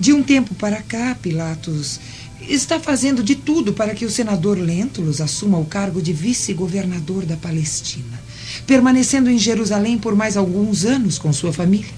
De 0.00 0.12
um 0.12 0.22
tempo 0.22 0.54
para 0.54 0.80
cá, 0.80 1.16
Pilatos 1.20 2.00
está 2.40 2.78
fazendo 2.80 3.22
de 3.22 3.34
tudo 3.34 3.72
para 3.72 3.94
que 3.94 4.04
o 4.04 4.10
senador 4.10 4.56
Lentulus 4.58 5.20
assuma 5.20 5.58
o 5.58 5.66
cargo 5.66 6.00
de 6.00 6.12
vice-governador 6.12 7.26
da 7.26 7.36
Palestina, 7.36 8.18
permanecendo 8.66 9.28
em 9.28 9.38
Jerusalém 9.38 9.98
por 9.98 10.14
mais 10.14 10.36
alguns 10.36 10.84
anos 10.84 11.18
com 11.18 11.32
sua 11.32 11.52
família. 11.52 11.90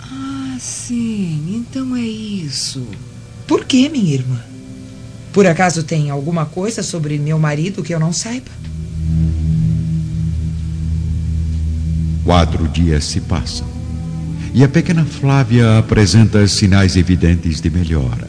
Ah, 0.00 0.56
sim, 0.60 1.42
então 1.54 1.94
é 1.96 2.02
isso. 2.02 2.86
Por 3.46 3.64
que, 3.64 3.88
minha 3.88 4.14
irmã? 4.14 4.40
Por 5.32 5.46
acaso 5.46 5.82
tem 5.82 6.08
alguma 6.08 6.46
coisa 6.46 6.82
sobre 6.82 7.18
meu 7.18 7.38
marido 7.38 7.82
que 7.82 7.94
eu 7.94 8.00
não 8.00 8.12
saiba? 8.12 8.50
Quatro 12.24 12.68
dias 12.68 13.04
se 13.04 13.20
passam 13.20 13.79
e 14.52 14.64
a 14.64 14.68
pequena 14.68 15.04
Flávia 15.04 15.78
apresenta 15.78 16.46
sinais 16.48 16.96
evidentes 16.96 17.60
de 17.60 17.70
melhora, 17.70 18.28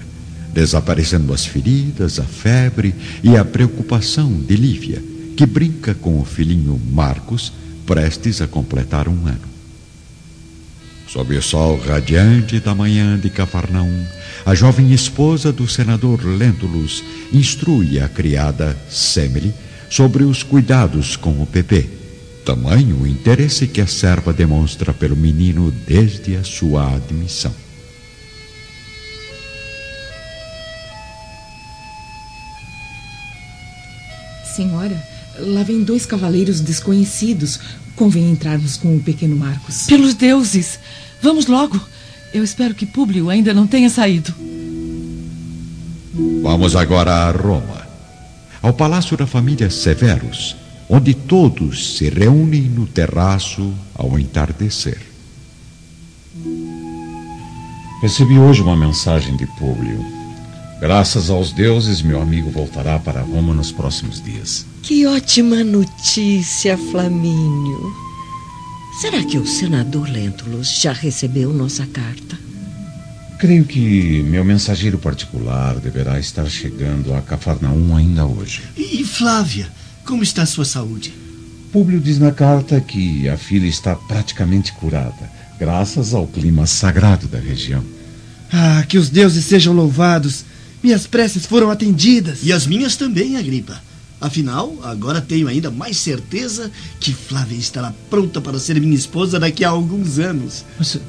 desaparecendo 0.54 1.34
as 1.34 1.46
feridas, 1.46 2.20
a 2.20 2.24
febre 2.24 2.94
e 3.24 3.36
a 3.36 3.44
preocupação 3.44 4.32
de 4.32 4.56
Lívia, 4.56 5.02
que 5.36 5.46
brinca 5.46 5.94
com 5.96 6.20
o 6.20 6.26
filhinho 6.26 6.80
Marcos, 6.92 7.52
prestes 7.86 8.42
a 8.42 8.48
completar 8.48 9.08
um 9.08 9.26
ano. 9.26 9.52
Sob 11.08 11.36
o 11.36 11.42
sol 11.42 11.78
radiante 11.78 12.60
da 12.60 12.74
manhã 12.74 13.18
de 13.20 13.30
Cafarnaum, 13.30 14.06
a 14.46 14.56
jovem 14.56 14.94
esposa 14.94 15.52
do 15.52 15.68
senador 15.68 16.24
Lentulus 16.24 17.04
instrui 17.34 18.00
a 18.00 18.08
criada 18.08 18.78
Semele 18.90 19.54
sobre 19.90 20.24
os 20.24 20.42
cuidados 20.42 21.18
com 21.18 21.42
o 21.42 21.46
Pepe. 21.46 22.01
Tamanho 22.46 23.02
o 23.02 23.08
interesse 23.08 23.68
que 23.68 23.82
a 23.82 23.88
serva 23.88 24.34
demonstra 24.34 24.94
pelo 24.94 25.16
menino 25.16 25.72
desde 25.72 26.36
a 26.36 26.44
sua 26.44 26.96
admissão. 26.96 27.54
Senhora, 34.56 35.02
lá 35.40 35.64
vem 35.64 35.84
dois 35.84 36.06
cavaleiros 36.06 36.60
desconhecidos. 36.60 37.60
Convém 37.96 38.32
entrarmos 38.32 38.78
com 38.78 38.96
o 38.96 39.00
pequeno 39.00 39.36
Marcos. 39.36 39.86
Pelos 39.86 40.14
deuses! 40.14 40.80
Vamos 41.22 41.46
logo! 41.46 41.80
Eu 42.34 42.44
espero 42.44 42.74
que 42.74 42.86
Públio 42.86 43.30
ainda 43.30 43.54
não 43.54 43.68
tenha 43.68 43.90
saído. 43.90 44.34
Vamos 46.42 46.76
agora 46.76 47.12
a 47.12 47.32
Roma, 47.32 47.88
ao 48.62 48.74
palácio 48.74 49.16
da 49.16 49.28
família 49.28 49.70
Severus, 49.70 50.56
onde 50.94 51.14
todos 51.14 51.96
se 51.96 52.10
reúnem 52.10 52.64
no 52.64 52.86
terraço 52.86 53.74
ao 53.96 54.20
entardecer. 54.20 55.00
Recebi 58.02 58.38
hoje 58.38 58.62
uma 58.62 58.76
mensagem 58.76 59.38
de 59.38 59.46
Públio. 59.58 60.04
Graças 60.82 61.30
aos 61.30 61.54
deuses, 61.54 62.02
meu 62.02 62.22
amigo 62.22 62.52
voltará 62.52 63.00
para 63.00 63.22
Roma 63.22 63.54
nos 63.54 63.72
próximos 63.72 64.22
dias. 64.22 64.66
Que 64.84 65.06
ótima 65.08 65.64
notícia, 65.64 66.78
Flamínio. 66.78 67.94
Será 69.00 69.24
que 69.24 69.38
o 69.38 69.48
senador 69.48 70.10
Lentulus 70.10 70.82
já 70.82 70.92
recebeu 70.92 71.54
nossa 71.54 71.86
carta? 71.86 72.38
Creio 73.40 73.64
que 73.64 74.24
meu 74.24 74.44
mensageiro 74.44 74.98
particular 74.98 75.76
deverá 75.80 76.20
estar 76.20 76.48
chegando 76.50 77.14
a 77.14 77.22
Cafarnaum 77.22 77.96
ainda 77.96 78.26
hoje. 78.26 78.62
E 78.76 79.06
Flávia, 79.06 79.72
como 80.06 80.24
está 80.24 80.44
a 80.44 80.48
sua 80.48 80.66
saúde? 80.66 81.14
Públio 81.72 82.00
diz 82.00 82.20
na 82.20 82.32
carta 82.32 82.82
que 82.82 83.30
a 83.30 83.38
filha 83.38 83.68
está 83.68 83.96
praticamente 83.96 84.74
curada, 84.74 85.32
graças 85.60 86.14
ao 86.14 86.28
clima 86.28 86.68
sagrado 86.68 87.28
da 87.28 87.40
região. 87.40 87.84
Ah, 88.52 88.84
que 88.88 88.98
os 88.98 89.10
deuses 89.10 89.46
sejam 89.46 89.74
louvados. 89.74 90.44
Minhas 90.84 91.08
preces 91.08 91.46
foram 91.46 91.70
atendidas. 91.70 92.40
E 92.44 92.52
as 92.52 92.68
minhas 92.68 92.98
também, 92.98 93.38
Agripa. 93.38 93.82
Afinal, 94.20 94.78
agora 94.84 95.22
tenho 95.22 95.48
ainda 95.48 95.72
mais 95.72 95.98
certeza 95.98 96.70
que 97.00 97.14
Flávia 97.14 97.58
estará 97.58 97.94
pronta 98.10 98.40
para 98.40 98.60
ser 98.60 98.80
minha 98.80 98.96
esposa 98.96 99.40
daqui 99.40 99.64
a 99.64 99.70
alguns 99.70 100.20
anos. 100.20 100.66
Mas 100.78 101.00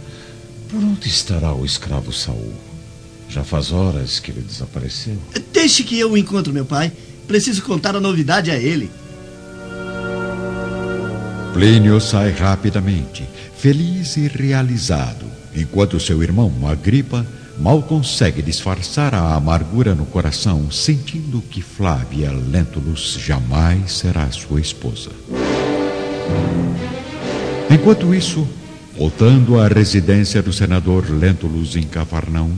por 0.71 0.83
onde 0.83 1.09
estará 1.09 1.53
o 1.53 1.67
escravo 1.67 2.13
Saul? 2.13 2.55
Já 3.29 3.45
faz 3.45 3.73
horas 3.73 4.19
que 4.21 4.31
ele 4.31 4.41
desapareceu. 4.41 5.19
Deixe 5.53 5.83
que 5.83 5.99
eu 5.99 6.17
encontre 6.17 6.53
meu 6.53 6.65
pai. 6.65 6.93
Preciso 7.33 7.63
contar 7.63 7.97
a 7.97 8.01
novidade 8.01 8.51
a 8.51 8.59
ele. 8.59 8.91
Plínio 11.55 11.99
sai 11.99 12.31
rapidamente, 12.31 13.27
feliz 13.57 14.19
e 14.19 14.29
realizado, 14.29 15.25
enquanto 15.57 15.99
seu 15.99 16.23
irmão 16.23 16.53
Agripa 16.69 17.27
mal 17.59 17.81
consegue 17.81 18.43
disfarçar 18.43 19.15
a 19.15 19.35
amargura 19.35 19.95
no 19.95 20.05
coração, 20.05 20.71
sentindo 20.71 21.41
que 21.41 21.63
Flávia 21.63 22.31
Lentulus 22.31 23.17
jamais 23.19 23.93
será 23.93 24.31
sua 24.31 24.61
esposa. 24.61 25.09
Enquanto 27.71 28.15
isso, 28.15 28.47
voltando 28.95 29.59
à 29.59 29.69
residência 29.69 30.43
do 30.43 30.53
senador 30.53 31.09
Lentulus 31.09 31.77
em 31.77 31.85
Cafarnaum, 31.85 32.53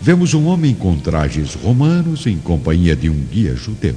vemos 0.00 0.34
um 0.34 0.46
homem 0.46 0.74
com 0.74 0.96
trajes 0.98 1.54
romanos 1.54 2.26
em 2.26 2.38
companhia 2.38 2.96
de 2.96 3.10
um 3.10 3.20
guia 3.20 3.54
judeu. 3.54 3.94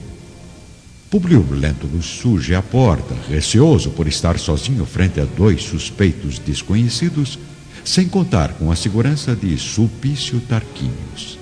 Publio 1.10 1.46
Lentulus 1.52 2.06
surge 2.06 2.56
à 2.56 2.62
porta, 2.62 3.16
receoso 3.30 3.92
por 3.92 4.08
estar 4.08 4.40
sozinho 4.40 4.86
frente 4.86 5.22
a 5.22 5.26
dois 5.26 5.64
suspeitos 5.64 6.40
desconhecidos 6.40 7.38
sem 7.86 8.08
contar 8.08 8.54
com 8.54 8.72
a 8.72 8.76
segurança 8.76 9.36
de 9.36 9.58
Sulpício 9.58 10.40
Tarquinius. 10.42 11.38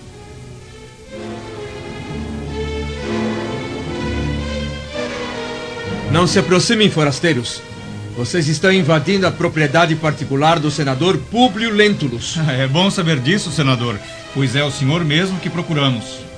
Não 6.11 6.27
se 6.27 6.37
aproximem, 6.37 6.89
forasteiros. 6.89 7.61
Vocês 8.15 8.47
estão 8.47 8.71
invadindo 8.71 9.25
a 9.25 9.31
propriedade 9.31 9.95
particular 9.95 10.59
do 10.59 10.69
senador 10.69 11.17
Públio 11.17 11.73
Lentulus. 11.73 12.37
É 12.49 12.67
bom 12.67 12.89
saber 12.91 13.19
disso, 13.19 13.51
senador, 13.51 13.99
pois 14.33 14.55
é 14.55 14.63
o 14.63 14.71
senhor 14.71 15.03
mesmo 15.03 15.39
que 15.39 15.49
procuramos. 15.49 16.30